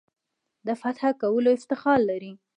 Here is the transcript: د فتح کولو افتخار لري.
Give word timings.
د 0.67 0.69
فتح 0.81 1.01
کولو 1.21 1.49
افتخار 1.57 1.99
لري. 2.09 2.31